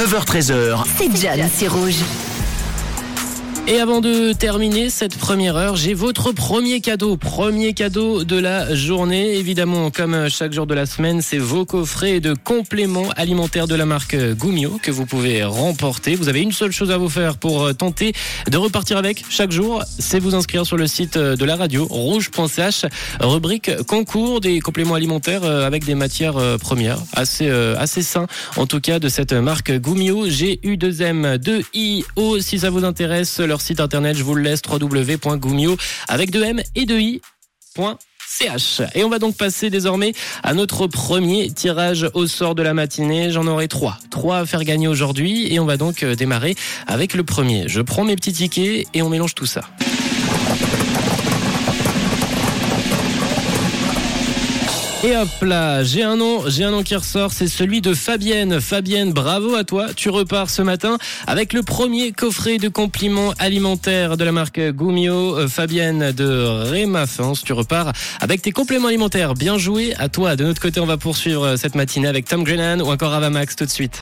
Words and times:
9h13h. 0.00 0.84
C'est 0.96 1.14
John, 1.14 1.46
c'est 1.54 1.68
rouge. 1.68 2.02
Et 3.66 3.78
avant 3.78 4.00
de 4.00 4.32
terminer 4.32 4.90
cette 4.90 5.16
première 5.16 5.54
heure, 5.54 5.76
j'ai 5.76 5.94
votre 5.94 6.32
premier 6.32 6.80
cadeau, 6.80 7.16
premier 7.16 7.72
cadeau 7.72 8.24
de 8.24 8.36
la 8.36 8.74
journée. 8.74 9.36
Évidemment, 9.36 9.92
comme 9.92 10.28
chaque 10.28 10.52
jour 10.52 10.66
de 10.66 10.74
la 10.74 10.86
semaine, 10.86 11.22
c'est 11.22 11.38
vos 11.38 11.64
coffrets 11.64 12.18
de 12.18 12.34
compléments 12.34 13.10
alimentaires 13.16 13.68
de 13.68 13.76
la 13.76 13.86
marque 13.86 14.16
Gumio 14.16 14.80
que 14.82 14.90
vous 14.90 15.06
pouvez 15.06 15.44
remporter. 15.44 16.16
Vous 16.16 16.28
avez 16.28 16.40
une 16.40 16.50
seule 16.50 16.72
chose 16.72 16.90
à 16.90 16.98
vous 16.98 17.08
faire 17.08 17.36
pour 17.36 17.72
tenter 17.76 18.12
de 18.50 18.56
repartir 18.56 18.96
avec 18.96 19.24
chaque 19.30 19.52
jour, 19.52 19.84
c'est 20.00 20.18
vous 20.18 20.34
inscrire 20.34 20.66
sur 20.66 20.76
le 20.76 20.88
site 20.88 21.16
de 21.16 21.44
la 21.44 21.54
radio 21.54 21.86
rouge.ch, 21.86 22.86
rubrique 23.20 23.70
concours 23.84 24.40
des 24.40 24.58
compléments 24.58 24.94
alimentaires 24.94 25.44
avec 25.44 25.84
des 25.84 25.94
matières 25.94 26.58
premières, 26.58 26.98
assez 27.12 27.48
assez 27.48 28.02
sains 28.02 28.26
en 28.56 28.66
tout 28.66 28.80
cas 28.80 28.98
de 28.98 29.08
cette 29.08 29.32
marque 29.32 29.70
Gumio. 29.70 30.28
G 30.28 30.58
U 30.64 30.76
2 30.76 31.02
M 31.02 31.38
2 31.38 31.62
I 31.74 32.04
O 32.16 32.40
si 32.40 32.58
ça 32.58 32.70
vous 32.70 32.84
intéresse 32.84 33.38
site 33.60 33.80
internet, 33.80 34.16
je 34.16 34.22
vous 34.22 34.34
le 34.34 34.42
laisse, 34.42 34.60
www.gumio 34.68 35.76
avec 36.08 36.32
2M 36.32 36.62
et 36.74 36.84
2I.ch. 36.84 38.82
Et 38.94 39.04
on 39.04 39.08
va 39.08 39.18
donc 39.18 39.36
passer 39.36 39.70
désormais 39.70 40.12
à 40.42 40.54
notre 40.54 40.86
premier 40.86 41.50
tirage 41.50 42.08
au 42.14 42.26
sort 42.26 42.54
de 42.54 42.62
la 42.62 42.74
matinée. 42.74 43.30
J'en 43.30 43.46
aurai 43.46 43.68
trois. 43.68 43.98
Trois 44.10 44.38
à 44.38 44.46
faire 44.46 44.64
gagner 44.64 44.88
aujourd'hui. 44.88 45.52
Et 45.52 45.58
on 45.60 45.66
va 45.66 45.76
donc 45.76 46.02
euh, 46.02 46.14
démarrer 46.14 46.54
avec 46.86 47.14
le 47.14 47.24
premier. 47.24 47.64
Je 47.68 47.80
prends 47.80 48.04
mes 48.04 48.16
petits 48.16 48.32
tickets 48.32 48.86
et 48.94 49.02
on 49.02 49.08
mélange 49.08 49.34
tout 49.34 49.46
ça. 49.46 49.62
Et 55.02 55.16
hop 55.16 55.28
là, 55.40 55.82
j'ai 55.82 56.02
un 56.02 56.16
nom, 56.16 56.42
j'ai 56.46 56.62
un 56.62 56.72
nom 56.72 56.82
qui 56.82 56.94
ressort, 56.94 57.32
c'est 57.32 57.46
celui 57.46 57.80
de 57.80 57.94
Fabienne. 57.94 58.60
Fabienne, 58.60 59.14
bravo 59.14 59.54
à 59.54 59.64
toi. 59.64 59.86
Tu 59.96 60.10
repars 60.10 60.50
ce 60.50 60.60
matin 60.60 60.98
avec 61.26 61.54
le 61.54 61.62
premier 61.62 62.12
coffret 62.12 62.58
de 62.58 62.68
compliments 62.68 63.32
alimentaires 63.38 64.18
de 64.18 64.24
la 64.24 64.32
marque 64.32 64.60
Gumio. 64.60 65.38
Euh, 65.38 65.48
Fabienne 65.48 66.12
de 66.12 66.44
Rémafence, 66.68 67.42
tu 67.42 67.54
repars 67.54 67.92
avec 68.20 68.42
tes 68.42 68.52
compléments 68.52 68.88
alimentaires. 68.88 69.32
Bien 69.32 69.56
joué 69.56 69.94
à 69.98 70.10
toi. 70.10 70.36
De 70.36 70.44
notre 70.44 70.60
côté, 70.60 70.80
on 70.80 70.86
va 70.86 70.98
poursuivre 70.98 71.56
cette 71.56 71.76
matinée 71.76 72.08
avec 72.08 72.26
Tom 72.26 72.44
Grennan 72.44 72.82
ou 72.82 72.90
encore 72.90 73.14
Avamax 73.14 73.56
tout 73.56 73.64
de 73.64 73.70
suite. 73.70 73.96